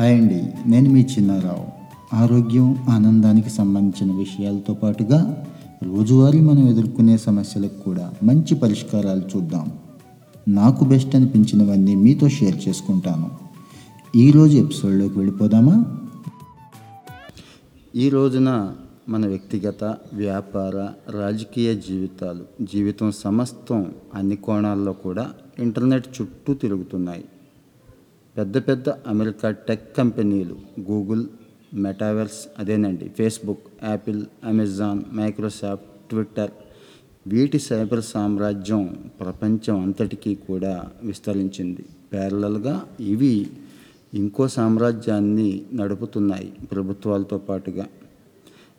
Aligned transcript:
Hi 0.00 0.20
అండి. 0.20 0.52
నేను 0.66 0.90
మీ 0.90 1.00
చిన్నారావు. 1.00 1.66
ఆరోగ్యం 2.16 2.76
ఆనందానికి 2.88 3.50
సంబంధించిన 3.50 4.16
విషయాలతో 4.16 4.74
పాటుగా 4.74 5.46
రోజువారీ 5.82 6.40
మనం 6.40 6.68
ఎదుర్కొనే 6.68 7.16
సమస్యలకు 7.16 7.80
కూడా 7.80 8.12
మంచి 8.22 8.54
పరిష్కారాలు 8.54 9.22
చూద్దాం. 9.36 9.72
నాకు 10.48 10.84
బెస్ట్ 10.84 11.16
అనిపించినవన్నీ 11.16 11.94
మీతో 11.94 12.28
షేర్ 12.28 12.68
చేసుకుంటాను. 12.68 13.30
ఈరోజు 14.16 14.56
ఎపిసోడ్లోకి 14.56 15.18
వెళ్ళిపోదామా? 15.18 15.98
ఈ 17.94 18.08
రోజున 18.08 18.72
మన 19.08 19.26
వ్యక్తిగత 19.26 19.84
వ్యాపార 20.12 20.88
రాజకీయ 21.20 21.74
జీవితాలు 21.74 22.64
జీవితం 22.64 23.12
సమస్తం 23.12 23.86
అన్ని 24.14 24.36
కోణాల్లో 24.36 24.92
కూడా 24.92 25.30
ఇంటర్నెట్ 25.58 26.06
చుట్టూ 26.20 26.54
తిరుగుతున్నాయి. 26.54 27.24
పెద్ద 28.38 28.58
పెద్ద 28.58 28.88
అమెరికా 28.88 29.50
టెక్ 29.50 29.96
కంపెనీలు 29.96 30.56
గూగుల్ 30.80 31.26
మెటావర్స్ 31.74 32.48
అదేనండి 32.58 33.08
Facebook 33.08 33.64
Apple 33.84 34.22
Amazon 34.44 35.00
Microsoft 35.14 36.10
Twitter. 36.10 36.50
వీటి 37.26 37.58
సైబర్ 37.58 38.02
సామ్రాజ్యం 38.02 38.98
ప్రపంచం 39.20 39.82
అంతటికీ 39.82 40.34
కూడా 40.34 40.86
విస్తరించింది. 41.04 41.84
ప్యారలల్గా 42.12 42.84
ఇవి 43.00 43.46
ఇంకో 44.14 44.48
సామ్రాజ్యాన్ని 44.48 45.62
నడుపుతున్నాయి 45.74 46.52
ప్రభుత్వాలతో 46.72 47.38
పాటుగా. 47.38 47.86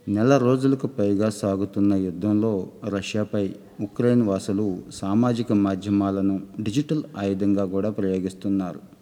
నెల 0.07 0.37
రోజులకు 0.37 0.87
పైగా 0.87 1.29
సాగుతున్న 1.29 1.93
యుద్ధంలో 1.93 2.67
రష్యాపై 2.85 3.53
ఉక్రెయిన్ 3.81 4.21
వాసులు 4.21 4.77
సామాజిక 4.93 5.53
మాధ్యమాలను 5.53 6.41
డిజిటల్ 6.61 7.03
ఆయుధంగా 7.17 7.65
కూడా 7.65 7.89
ప్రయోగిస్తున్నారు. 7.89 8.98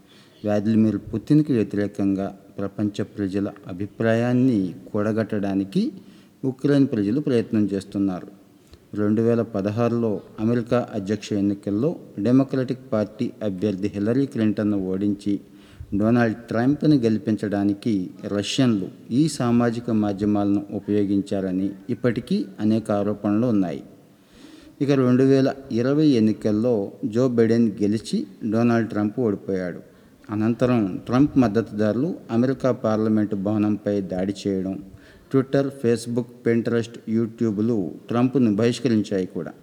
వ్లాదిమిర్ 0.48 0.98
పుతిన్కి 1.14 1.54
వ్యతిరేకంగా 1.54 2.26
ప్రపంచ 2.58 3.04
ప్రజల 3.04 3.48
అభిప్రాయాన్ని 3.68 4.60
కూడగట్టడానికి 4.92 5.82
ఉక్రెయిన్ 6.46 6.88
ప్రజలు 6.88 7.20
ప్రయత్నం 7.20 7.64
చేస్తున్నారు. 7.74 8.28
రెండు 9.00 9.22
వేల 9.22 9.42
పదహారులో 9.42 10.12
అమెరికా 10.40 10.88
అధ్యక్ష 10.94 11.34
ఎన్నికల్లో 11.34 11.90
డెమోక్రటిక్ 12.20 12.86
పార్టీ 12.94 13.32
అభ్యర్థి 13.44 13.92
హిలరీ 13.96 14.26
క్లింటన్ను 14.26 14.78
ఓడించి 14.92 15.34
డొనాల్డ్ 15.96 16.38
ట్రంప్ని 16.38 16.98
గెలిపించడానికి 16.98 18.10
రష్యన్లు 18.36 18.88
ఈ 19.12 19.28
సామాజిక 19.28 19.90
మాధ్యమాలను 20.04 20.64
ఉపయోగించారని 20.72 21.70
ఇప్పటికీ 21.90 22.46
అనేక 22.60 22.92
ఆరోపణలు 22.92 23.48
ఉన్నాయి. 23.48 23.84
ఇక 24.82 24.92
రెండు 24.92 25.24
వేల 25.24 25.54
ఇరవై 25.72 26.08
ఎన్నికల్లో 26.22 26.92
జో 27.06 27.28
బైడెన్ 27.28 27.70
గెలిచి 27.84 28.18
డొనాల్డ్ 28.52 28.90
ట్రంప్ 28.90 29.20
ఓడిపోయాడు. 29.20 29.97
అనంతరం 30.32 31.02
ట్రంప్ 31.06 31.38
మద్దతుదారులు 31.38 32.16
అమెరికా 32.32 32.72
పార్లమెంటు 32.72 33.36
భవనంపై 33.36 34.02
దాడి 34.02 34.34
చేయడం 34.48 34.84
ట్విట్టర్ 35.32 35.70
ఫేస్బుక్ 35.70 36.46
పెంట్రెస్ట్ 36.46 36.98
యూట్యూబ్లు 37.10 37.92
ట్రంప్ను 38.08 38.56
బహిష్కరించాయి 38.56 39.26
కూడా. 39.26 39.54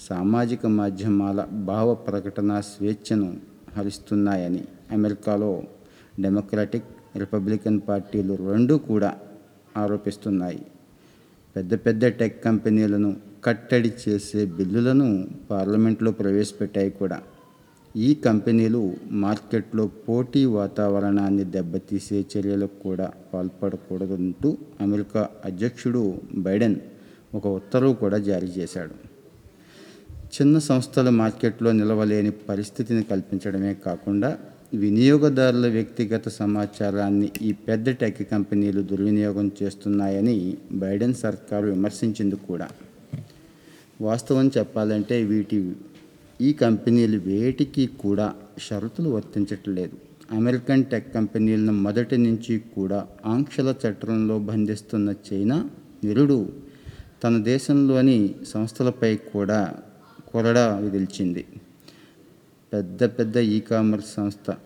సామాజిక 0.00 0.66
మాధ్యమాల 0.66 1.46
భావ 1.52 1.94
ప్రకటన 1.94 2.60
స్వేచ్ఛను 2.60 3.36
హరిస్తున్నాయని 3.76 4.64
అమెరికాలో 4.92 5.62
డెమోక్రాటిక్ 6.20 7.18
రిపబ్లికన్ 7.18 7.80
పార్టీలు 7.88 8.34
రెండూ 8.34 8.78
కూడా 8.78 9.16
ఆరోపిస్తున్నాయి. 9.76 10.66
పెద్ద 11.56 11.74
పెద్ద 11.74 12.06
టెక్ 12.06 12.44
కంపెనీలను 12.44 13.16
కట్టడి 13.44 13.92
చేసే 14.08 14.44
బిల్లులను 14.44 15.28
పార్లమెంట్లో 15.50 16.10
ప్రవేశపెట్టాయి 16.10 16.90
కూడా. 16.90 17.18
ఈ 18.04 18.08
కంపెనీలు 18.24 18.80
మార్కెట్లో 19.22 19.84
పోటీ 20.08 20.40
వాతావరణాన్ని 20.56 21.44
దెబ్బతీసే 21.54 22.18
చర్యలకు 22.32 22.76
కూడా 22.82 23.06
పాల్పడకూడదంటూ 23.32 24.48
అమెరికా 24.80 25.22
అధ్యక్షుడు 25.44 26.02
బైడెన్ 26.46 26.76
ఒక 27.34 27.46
ఉత్తర్వు 27.58 27.92
కూడా 27.92 28.18
జారీ 28.18 28.50
చేశాడు. 28.58 28.94
చిన్న 30.34 30.58
సంస్థల 30.58 31.08
మార్కెట్లో 31.22 31.72
నిలవలేని 31.72 32.32
పరిస్థితిని 32.48 33.02
కల్పించడమే 33.02 33.72
కాకుండా 33.86 34.30
వినియోగదారుల 34.74 35.66
వ్యక్తిగత 35.68 36.28
సమాచారాన్ని 36.28 37.30
ఈ 37.42 37.52
పెద్ద 37.68 37.90
టెక్ 38.00 38.22
కంపెనీలు 38.32 38.82
దుర్వినియోగం 38.90 39.46
చేస్తున్నాయని 39.60 40.36
బైడెన్ 40.72 41.16
సర్కారు 41.24 41.66
విమర్శించింది 41.66 42.36
కూడా. 42.48 42.68
వాస్తవం 44.00 44.48
చెప్పాలంటే 44.58 45.16
వీటి 45.24 45.56
ఈ 46.40 46.52
కంపెనీలు 46.52 47.18
వేటికి 47.18 47.84
కూడా 48.02 48.26
షరతులు 48.66 49.08
వర్తించట్లేదు. 49.08 49.96
అమెరికన్ 50.38 50.84
టెక్ 50.84 51.14
కంపెనీలను 51.14 51.72
మొదటి 51.72 52.16
నుంచి 52.18 52.54
కూడా 52.58 52.98
ఆంక్షల 53.26 53.74
చట్టంలో 53.82 54.38
బంధిస్తున్న 54.38 55.14
చైనా 55.28 55.56
నిరుడు 56.04 56.38
తన 57.22 57.36
దేశంలోని 57.42 58.18
సంస్థలపై 58.52 59.12
కూడా 59.32 59.60
కొరడా 60.30 60.64
విదిల్చింది 60.76 61.44
పెద్ద 62.72 63.02
పెద్ద 63.16 63.36
ఈ 63.36 63.60
కామర్స్ 63.60 64.14
సంస్థ 64.14 64.56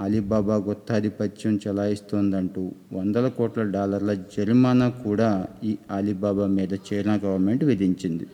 అలీబాబా 0.00 0.56
గుత్తాధిపత్యం 0.56 1.54
చెలాయిస్తోందంటూ 1.56 2.62
వందల 2.92 3.28
కోట్ల 3.28 3.62
డాలర్ల 3.70 4.12
జరిమానా 4.14 4.88
కూడా 5.04 5.46
ఈ 5.64 5.72
అలీబాబా 5.90 6.46
మీద 6.46 6.72
చైనా 6.88 7.14
గవర్నమెంట్ 7.24 7.64
విధించింది. 7.64 8.26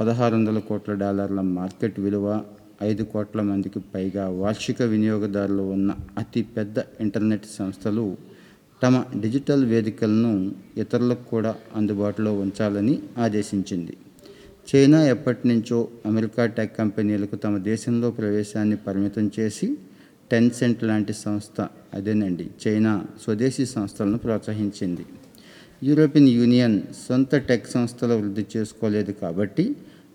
పదహారు 0.00 0.34
వందల 0.34 0.58
కోట్ల 0.58 0.92
డాలర్ల 0.94 1.40
మార్కెట్ 1.40 2.00
విలువ 2.00 2.26
ఐదు 2.82 3.02
కోట్ల 3.02 3.40
మందికి 3.42 3.80
పైగా 3.94 4.28
వార్షిక 4.28 4.82
వినియోగదారులు 4.82 5.62
ఉన్న 5.62 5.94
అతి 6.18 6.42
పెద్ద 6.42 6.78
ఇంటర్నెట్ 7.00 7.46
సంస్థలు 7.56 8.04
తమ 8.82 9.02
డిజిటల్ 9.16 9.64
వేదికలను 9.64 10.32
ఇతరులకు 10.76 11.24
కూడా 11.30 11.52
అందుబాటులో 11.76 12.32
ఉంచాలని 12.34 12.94
ఆదేశించింది. 13.18 13.96
చైనా 14.68 15.00
ఎప్పటి 15.04 15.48
నుంచో 15.48 15.88
అమెరికా 16.06 16.46
టెక్ 16.46 16.74
కంపెనీలకు 16.76 17.36
తమ 17.36 17.56
దేశంలో 17.70 18.10
ప్రవేశాన్ని 18.10 18.76
పరిమితం 18.86 19.30
చేసి 19.38 19.68
టెన్సెంట్ 20.32 20.84
లాంటి 20.84 21.12
సంస్థ 21.12 21.68
అదేనండి 21.94 22.48
చైనా 22.62 23.04
స్వదేశీ 23.22 23.66
సంస్థలను 23.66 24.18
ప్రోత్సహించింది. 24.18 25.06
యూరోపియన్ 25.82 26.28
యూనియన్ 26.28 26.80
సొంత 27.08 27.34
టెక్ 27.50 27.68
సంస్థలు 27.70 28.14
వృద్ధి 28.14 28.46
చేసుకోలేదు 28.56 29.12
కాబట్టి 29.22 29.64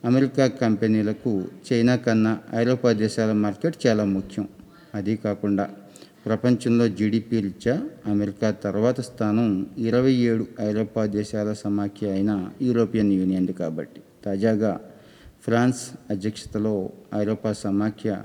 అమెరికా 0.05 0.47
కంపెనీలకు 0.47 1.45
చైనా 1.71 1.95
కన్నా 1.95 2.39
ఐరోపా 2.55 2.91
దేశాల 2.91 3.31
మార్కెట్ 3.31 3.87
చాలా 3.87 4.03
ముఖ్యం. 4.03 4.47
అది 4.95 5.15
కాకుండా 5.15 5.69
ప్రపంచంలో 6.25 6.87
జీడిపి 6.87 7.39
రీత్యా 7.39 7.89
అమెరికా 8.05 8.51
తర్వాత 8.51 9.01
స్థానం 9.01 9.67
ఇరవై 9.77 10.11
ఏడు 10.11 10.47
ఐరోపా 10.61 11.05
దేశాల 11.05 11.53
సమాఖ్య 11.53 12.09
అయిన 12.09 12.49
యూరోపియన్ 12.61 13.13
యూనియన్ 13.13 13.47
కాబట్టి. 13.47 14.01
తాజాగా 14.25 14.81
ఫ్రాన్స్ 15.43 15.89
అధ్యక్షతలో 16.09 16.89
ఐరోపా 17.15 17.53
సమాఖ్య 17.53 18.21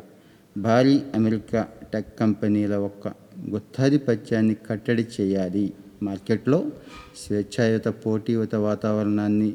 భారీ 0.59 1.03
అమెరికా 1.15 1.67
టెక్ 1.93 2.19
కంపెనీల 2.19 2.75
ఒక్క 2.75 3.09
గుత్తాధిపత్యాన్ని 3.51 4.57
కట్టడి 4.71 5.07
చేయాలి. 5.21 5.73
మార్కెట్లో 6.03 6.73
స్వేచ్ఛాయుత 7.27 7.89
పోటీయుత 7.89 8.55
వాతావరణాన్ని 8.55 9.55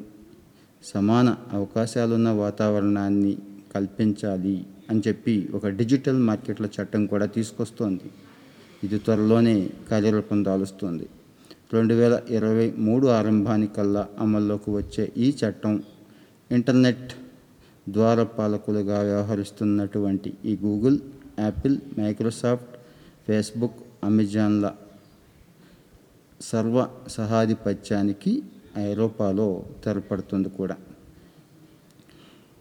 సమాన 0.85 1.38
అవకాశాలున్న 1.51 2.29
వాతావరణాన్ని 2.29 3.38
కల్పించాలి 3.75 4.66
అని 4.90 5.01
చెప్పి 5.07 5.50
ఒక 5.53 5.68
డిజిటల్ 5.68 6.19
మార్కెట్ల 6.19 6.66
చట్టం 6.66 7.06
కూడా 7.06 7.25
తీసుకొస్తోంది. 7.25 8.09
ఇది 8.84 8.97
త్వరలోనే 9.00 9.69
కార్యరూపం 9.91 10.46
దాలుస్తుంది. 10.46 11.09
రెండు 11.73 11.94
వేల 11.94 12.22
ఇరవై 12.29 12.73
మూడు 12.78 13.07
ఆరంభానికల్లా 13.07 14.07
అమల్లోకి 14.19 14.69
వచ్చే 14.72 15.12
ఈ 15.18 15.35
చట్టం 15.46 15.84
ఇంటర్నెట్ 16.51 17.13
ద్వారపాలకులుగా 17.90 19.02
వ్యవహరిస్తున్నటువంటి 19.02 20.34
ఈ 20.46 20.57
గూగుల్ 20.63 21.00
యాపిల్ 21.40 21.78
మైక్రోసాఫ్ట్ 21.99 22.76
ఫేస్బుక్ 23.28 23.79
అమెజాన్ల 24.03 24.72
సర్వ 26.41 26.87
సహాధిపత్యానికి 27.08 28.43
ఐరోపాలో 28.77 29.63
తెరపడుతుంది 29.85 30.49
కూడా. 30.49 30.77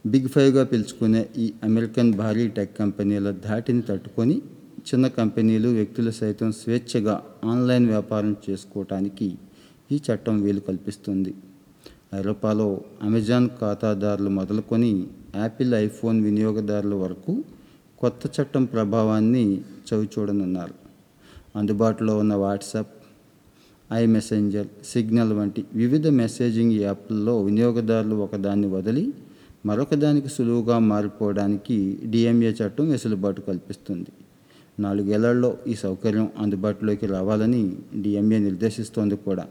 బిగ్ 0.06 0.28
ఫైవ్గా 0.28 0.64
పిలుచుకునే 0.64 1.28
ఈ 1.36 1.52
అమెరికన్ 1.64 2.14
భారీ 2.14 2.48
టెక్ 2.48 2.78
కంపెనీల 2.78 3.30
ధాటిని 3.30 3.82
తట్టుకొని 3.82 4.42
చిన్న 4.88 5.06
కంపెనీలు 5.06 5.68
వ్యక్తులు 5.68 6.10
సైతం 6.10 6.52
స్వేచ్ఛగా 6.52 7.22
ఆన్లైన్ 7.44 7.86
వ్యాపారం 7.86 8.36
చేసుకోవటానికి 8.50 9.38
ఈ 9.92 10.00
చట్టం 10.06 10.42
వీలు 10.42 10.60
కల్పిస్తుంది. 10.60 11.34
ఐరోపాలో 12.14 12.80
అమెజాన్ 13.02 13.48
ఖాతాదారులు 13.60 14.30
మొదలుకొని 14.30 15.06
యాపిల్ 15.36 15.74
ఐఫోన్ 15.74 16.24
వినియోగదారుల 16.24 16.94
వరకు 16.94 17.44
కొత్త 17.98 18.40
చట్టం 18.40 18.64
ప్రభావాన్ని 18.64 19.60
చవిచూడనున్నారు. 19.60 20.74
అందుబాటులో 21.56 22.18
ఉన్న 22.18 22.34
వాట్సాప్ 22.34 23.03
ఐ 23.94 24.02
మెసెంజర్ 24.06 24.68
సిగ్నల్ 24.92 25.32
వంటి 25.32 25.62
వివిధ 25.74 26.06
మెసేజింగ్ 26.20 26.74
యాప్లలో 26.82 27.34
వినియోగదారులు 27.42 28.16
ఒకదాన్ని 28.16 28.68
వదిలి 28.68 29.04
మరొక 29.66 29.94
దానికి 29.94 30.28
సులువుగా 30.28 30.76
మారిపోవడానికి 30.78 31.76
డిఎంఏ 32.04 32.50
చట్టం 32.50 32.86
వెసులుబాటు 32.90 33.40
కల్పిస్తుంది. 33.40 34.10
నాలుగేళ్ళలో 34.80 35.50
ఈ 35.66 35.74
సౌకర్యం 35.74 36.28
అందుబాటులోకి 36.38 37.06
రావాలని 37.06 37.62
డిఎంఏ 37.94 38.38
నిర్దేశిస్తోంది 38.38 39.16
కూడా. 39.16 39.44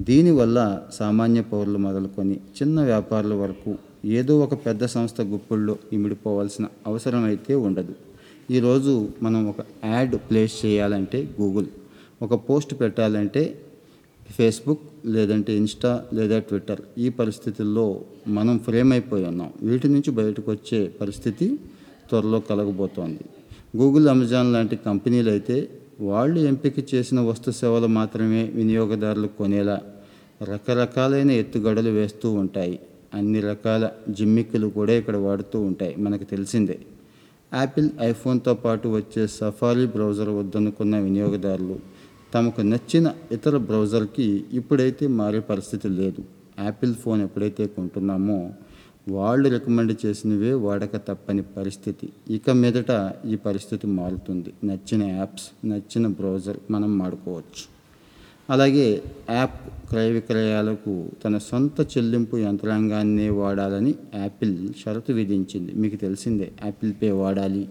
దీనివల్ల 0.00 0.58
సామాన్య 0.98 1.40
పౌరులు 1.52 1.78
మొదలుకొని 1.78 2.36
చిన్న 2.58 2.84
వ్యాపారుల 2.84 3.34
వరకు 3.34 3.72
ఏదో 4.18 4.34
ఒక 4.40 4.54
పెద్ద 4.66 4.84
సంస్థ 4.86 5.20
గుప్పుల్లో 5.32 5.74
ఇమిడిపోవాల్సిన 5.92 6.66
అవసరం 6.86 7.24
అయితే 7.24 7.54
ఉండదు 7.54 7.94
ఈరోజు 8.50 8.92
మనం 9.22 9.42
ఒక 9.48 9.60
యాడ్ 9.84 10.14
ప్లేస్ 10.28 10.54
చేయాలంటే 10.64 11.18
గూగుల్ 11.40 11.68
ఒక 12.22 12.34
పోస్ట్ 12.48 12.72
పెట్టాలంటే 12.80 13.42
ఫేస్బుక్ 14.36 14.80
లేదంటే 15.06 15.56
ఇన్స్టా 15.56 16.04
లేదా 16.14 16.38
ట్విట్టర్. 16.38 16.80
ఈ 16.98 17.08
పరిస్థితుల్లో 17.08 18.00
మనం 18.28 18.58
ఫ్రేమ్ 18.58 18.92
అయిపోయి 18.92 19.24
ఉన్నాం. 19.24 19.50
వీటి 19.62 19.88
నుంచి 19.88 20.10
బయటకు 20.10 20.50
వచ్చే 20.50 20.88
పరిస్థితి 21.00 21.56
త్వరలో 22.10 22.40
కలగబోతోంది. 22.40 23.24
గూగుల్ 23.76 24.08
అమెజాన్ 24.08 24.52
లాంటి 24.52 24.76
కంపెనీలు 24.76 25.30
అయితే 25.30 25.68
వాళ్ళు 26.00 26.40
ఎంపిక 26.40 26.94
చేసిన 26.94 27.20
వస్తు 27.20 27.50
సేవలు 27.50 27.86
మాత్రమే 27.86 28.42
వినియోగదారులు 28.54 29.26
కొనేలా 29.26 29.80
రకరకాలైన 30.42 31.30
ఎత్తుగడలు 31.30 31.90
వేస్తూ 31.90 32.32
ఉంటాయి. 32.32 32.80
అన్ని 33.14 33.40
రకాల 33.40 33.90
జిమ్మిక్కులు 34.08 34.66
కూడా 34.66 34.92
ఇక్కడ 34.92 35.16
వాడుతూ 35.16 35.60
ఉంటాయి 35.60 35.94
మనకు 35.96 36.24
తెలిసిందే. 36.24 36.78
యాపిల్ 37.54 37.90
ఐఫోన్తో 38.00 38.54
పాటు 38.54 38.88
వచ్చే 38.88 39.26
సఫారీ 39.26 39.86
బ్రౌజర్ 39.86 40.28
వద్దనుకున్న 40.28 40.98
వినియోగదారులు 40.98 41.76
తమకు 42.34 42.60
నచ్చిన 42.60 43.14
ఇతర 43.32 43.56
బ్రౌజర్కి 43.56 44.44
ఇప్పుడైతే 44.52 45.06
మారే 45.06 45.40
పరిస్థితి 45.40 45.88
లేదు. 45.88 46.24
యాపిల్ 46.62 46.94
ఫోన్ 46.94 47.22
ఎప్పుడైతే 47.22 47.66
కొంటున్నామో 47.66 48.50
వాళ్ళు 49.08 49.48
రికమెండ్ 49.48 50.06
చేసినవే 50.06 50.52
వాడక 50.52 50.96
తప్పని 50.96 51.42
పరిస్థితి. 51.42 52.08
ఇక 52.30 52.50
మీదట 52.50 53.12
ఈ 53.26 53.36
పరిస్థితి 53.36 53.86
మారుతుంది. 53.86 54.52
నచ్చిన 54.64 55.02
యాప్స్ 55.02 55.66
నచ్చిన 55.66 56.06
బ్రౌజర్ 56.06 56.56
మనం 56.70 56.98
వాడుకోవచ్చు. 56.98 57.80
అలాగే 58.50 59.02
యాప్ 59.30 59.88
క్రయ 59.88 60.10
విక్రయాలకు 60.10 61.08
తన 61.24 61.38
సొంత 61.38 61.80
చెల్లింపు 61.80 62.36
యంత్రాంగాన్నే 62.36 63.28
వాడాలని 63.30 63.94
యాపిల్ 64.14 64.68
షరతు 64.84 65.12
విధించింది. 65.12 65.72
మీకు 65.72 65.96
తెలిసిందే 65.96 66.52
యాపిల్ 66.64 66.92
పే 67.02 67.10
వాడాలి. 67.10 67.68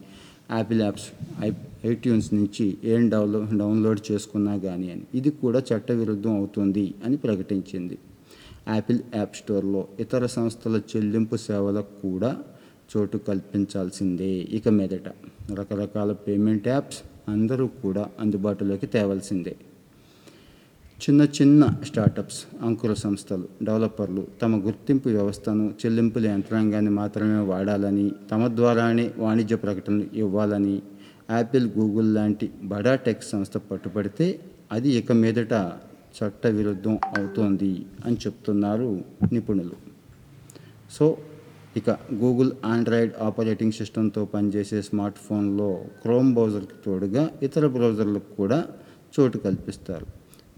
యాపిల్ 0.51 0.81
యాప్స్ 0.81 1.07
ఐ 1.43 1.51
ఐట్యూన్స్ 1.85 2.33
నుంచి 2.33 2.77
ఏం 2.83 3.09
డౌన్లో 3.09 3.47
డౌన్లోడ్ 3.57 4.11
చేసుకున్నా 4.11 4.57
కానీ 4.57 4.91
అని. 4.91 5.01
ఇది 5.15 5.29
కూడా 5.29 5.63
చట్టవిరుద్ధం 5.69 6.35
అవుతుంది 6.35 6.93
అని 7.05 7.17
ప్రకటించింది. 7.17 7.97
యాపిల్ 8.67 8.99
యాప్ 9.15 9.35
స్టోర్లో 9.35 9.87
ఇతర 9.99 10.25
సంస్థల 10.25 10.81
చెల్లింపు 10.95 11.35
సేవలకు 11.35 12.09
కూడా 12.09 12.37
చోటు 12.91 13.17
కల్పించాల్సిందే 13.17 14.31
ఇక 14.57 14.67
మీదట. 14.69 15.09
రకరకాల 15.53 16.11
పేమెంట్ 16.11 16.67
యాప్స్ 16.67 16.99
అందరూ 17.29 17.67
కూడా 17.67 18.09
అందుబాటులోకి 18.19 18.87
తేవాల్సిందే. 18.87 19.55
చిన్న 21.03 21.21
చిన్న 21.37 21.63
స్టార్టప్స్ 21.85 22.39
అంకుర 22.67 22.93
సంస్థలు 22.93 23.45
డెవలపర్లు 23.63 24.27
తమ 24.41 24.57
గుర్తింపు 24.65 25.09
వ్యవస్థను 25.09 25.65
చెల్లింపుల 25.81 26.25
యంత్రాంగాన్ని 26.25 26.91
మాత్రమే 26.91 27.37
వాడాలని 27.51 28.07
తమ 28.31 28.47
ద్వారానే 28.57 29.05
వాణిజ్య 29.17 29.55
ప్రకటనలు 29.55 30.07
ఇవ్వాలని 30.13 30.75
యాపిల్ 31.31 31.67
గూగుల్ 31.77 32.09
లాంటి 32.15 32.49
బడా 32.63 32.95
టెక్ 32.95 33.23
సంస్థ 33.23 33.57
పట్టుబడితే 33.69 34.27
అది 34.71 34.91
ఇక 34.99 35.11
మీదట 35.21 35.53
చట్ట 36.17 36.47
విరుద్ధం 36.57 36.99
అవుతోంది 37.17 37.71
అని 38.05 38.17
చెప్తున్నారు 38.25 38.89
నిపుణులు. 39.33 39.77
సో 40.91 41.17
ఇక 41.77 41.89
గూగుల్ 42.13 42.51
ఆండ్రాయిడ్ 42.65 43.13
ఆపరేటింగ్ 43.21 43.71
సిస్టంతో 43.71 44.25
పనిచేసే 44.25 44.81
స్మార్ట్ 44.81 45.19
ఫోన్లో 45.25 45.71
క్రోమ్ 46.01 46.31
బ్రౌజర్కి 46.33 46.77
తోడుగా 46.85 47.29
ఇతర 47.43 47.67
బ్రౌజర్లకు 47.67 48.33
కూడా 48.37 48.61
చోటు 49.13 49.37
కల్పిస్తారు. 49.37 50.07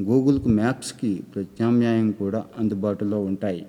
గూగుల్కు 0.06 0.50
మ్యాప్స్కి 0.50 1.24
ప్రత్యామ్నాయం 1.36 2.12
కూడా 2.12 2.46
అందుబాటులో 2.58 3.22
ఉంటాయి. 3.22 3.66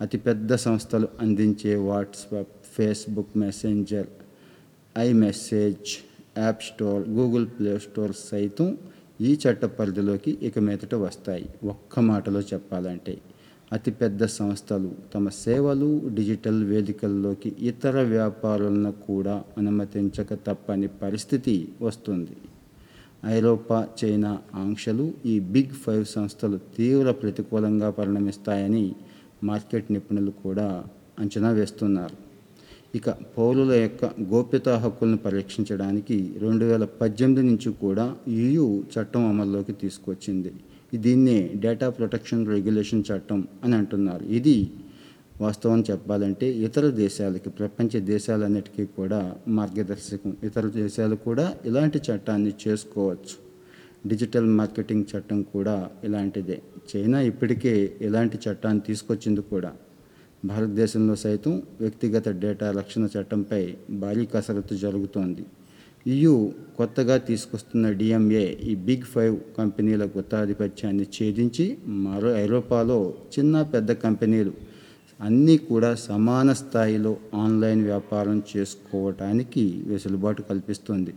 అతిపెద్ద 0.00 0.54
సంస్థలు 0.54 1.08
అందించే 1.20 1.74
WhatsApp 1.74 2.66
Facebook 2.76 3.36
Messenger 3.36 4.06
iMessage 4.98 5.90
app 6.38 6.62
store 6.62 7.08
Google 7.08 7.46
Play 7.46 7.78
Store 7.78 8.12
సైతం 8.30 8.78
ఈ 9.20 9.38
చట్ట 9.44 9.64
పరిధిలోకి 9.64 10.38
ఇక 10.42 10.58
మీదట 10.58 10.94
వస్తాయి. 10.94 11.48
ఒక్క 11.64 12.00
మాటలో 12.00 12.40
చెప్పాలంటే 12.40 13.20
అతిపెద్ద 13.72 14.24
సంస్థలు 14.24 14.90
తమ 15.14 15.28
సేవలు 15.28 16.02
డిజిటల్ 16.14 16.64
వేదికల్లోకి 16.64 17.56
ఇతర 17.60 18.02
వ్యాపారులను 18.02 18.92
కూడా 18.92 19.44
అనుమతించక 19.58 20.34
తప్పని 20.34 20.88
పరిస్థితి 20.88 21.68
వస్తుంది. 21.82 22.36
ఐరోపా 23.26 23.88
చైనా 24.04 24.38
ఆంక్షలు 24.54 25.14
ఈ 25.26 25.40
బిగ్ 25.40 25.74
ఫైవ్ 25.86 26.04
సంస్థలు 26.04 26.56
తీవ్ర 26.56 27.10
ప్రతికూలంగా 27.10 27.90
పరిణమిస్తాయని 27.90 28.94
మార్కెట్ 29.44 29.92
నిపుణులు 29.92 30.30
కూడా 30.30 30.84
అంచనా 31.18 31.50
వేస్తున్నారు. 31.50 32.16
ఇక 32.94 33.10
పౌరుల 33.10 33.72
యొక్క 33.72 34.04
గోప్యతా 34.04 34.78
హక్కులను 34.78 35.16
పరీక్షించడానికి 35.16 36.34
రెండు 36.40 36.64
వేల 36.64 36.84
పద్దెనిమిది 36.84 37.46
నుంచి 37.46 37.72
కూడా 37.72 38.16
ఈయు 38.28 38.84
చట్టం 38.94 39.28
అమల్లోకి 39.28 39.72
తీసుకొచ్చింది. 39.72 40.52
దీన్నే 40.94 41.50
డేటా 41.54 41.90
ప్రొటెక్షన్ 41.90 42.48
రెగ్యులేషన్ 42.48 43.04
చట్టం 43.12 43.48
అని 43.64 43.74
అంటున్నారు. 43.74 44.24
ఇది 44.24 44.70
వాస్తవం 45.40 45.84
చెప్పాలంటే 45.90 46.46
ఇతర 46.48 46.90
దేశాలకి 46.90 47.50
ప్రపంచ 47.50 48.00
దేశాలన్నిటికీ 48.00 48.84
కూడా 48.84 49.34
మార్గదర్శకం. 49.48 50.36
ఇతర 50.44 50.68
దేశాలు 50.68 51.16
కూడా 51.16 51.54
ఇలాంటి 51.64 51.98
చట్టాన్ని 51.98 52.52
చేసుకోవచ్చు. 52.68 53.36
డిజిటల్ 54.08 54.46
మార్కెటింగ్ 54.46 55.04
చట్టం 55.12 55.42
కూడా 55.42 55.90
ఇలాంటిదే. 56.04 56.62
చైనా 56.90 57.20
ఇప్పటికే 57.20 57.92
ఇలాంటి 58.00 58.38
చట్టాన్ని 58.46 58.82
తీసుకొచ్చింది 58.86 59.40
కూడా. 59.40 59.72
భారతదేశంలో 60.44 61.16
సైతం 61.16 61.62
వ్యక్తిగత 61.80 62.28
డేటా 62.28 62.70
రక్షణ 62.70 63.08
చట్టంపై 63.16 63.74
భారీ 63.90 64.26
కసరత్తు 64.26 64.74
జరుగుతోంది. 64.74 65.44
ఇయు 66.06 66.52
కొత్తగా 66.78 67.16
తీసుకొస్తున్న 67.16 67.90
డిఎంఏ 67.90 68.44
ఈ 68.44 68.74
బిగ్ 68.74 69.02
ఫైవ్ 69.02 69.40
కంపెనీల 69.58 70.04
గుత్తాధిపత్యాన్ని 70.04 71.06
ఛేదించి 71.16 71.78
మరో 71.86 72.36
ఐరోపాలో 72.36 73.14
చిన్న 73.38 73.62
పెద్ద 73.62 73.92
కంపెనీలు 73.92 74.69
అన్నీ 75.22 75.56
కూడా 75.56 75.94
సమాన 75.94 76.52
స్థాయిలో 76.52 77.16
ఆన్లైన్ 77.34 77.82
వ్యాపారం 77.84 78.42
చేసుకోవటానికి 78.52 79.64
వెసులుబాటు 79.86 80.42
కల్పిస్తుంది. 80.42 81.14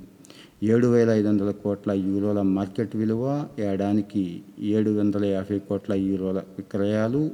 ఏడు 0.64 0.88
వేల 0.88 1.10
ఐదు 1.10 1.28
వందల 1.28 1.52
కోట్ల 1.52 1.92
యూరోల 1.92 2.42
మార్కెట్ 2.42 2.96
విలువ 2.96 3.24
ఏడానికి 3.60 4.42
ఏడు 4.62 4.92
వందల 5.00 5.26
యాభై 5.26 5.60
కోట్ల 5.60 5.94
యూరోల 5.94 6.38
విక్రయాలు 6.38 7.32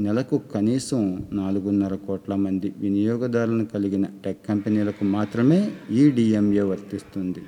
నెలకు 0.00 0.36
కనీసం 0.54 1.02
నాలుగున్నర 1.32 1.94
కోట్ల 1.94 2.34
మంది 2.34 2.74
వినియోగదారులను 2.78 3.64
కలిగిన 3.64 4.06
టెక్ 4.24 4.46
కంపెనీలకు 4.48 5.04
మాత్రమే 5.04 5.60
ఈ 5.90 6.10
డిఎంఏ 6.10 6.60
వర్తిస్తుంది. 6.60 7.42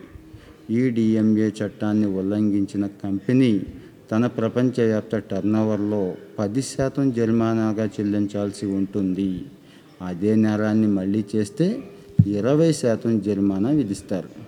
ఈ 0.70 0.90
డిఎంఏ 0.90 1.48
చట్టాన్ని 1.48 2.06
ఉల్లంఘించిన 2.06 2.86
కంపెనీ 2.86 3.52
తన 4.12 4.26
ప్రపంచవ్యాప్త 4.26 5.16
టర్నోవర్లో 5.16 6.14
పది 6.38 6.62
శాతం 6.62 7.12
జరిమానాగా 7.12 7.86
చెల్లించాల్సి 7.86 8.66
ఉంటుంది. 8.66 9.42
అదే 10.02 10.34
నేరాన్ని 10.34 10.86
మళ్ళీ 10.86 11.24
చేస్తే 11.36 11.82
ఇరవై 12.26 12.72
శాతం 12.72 13.20
జరిమానా 13.20 13.70
విధిస్తారు. 13.70 14.43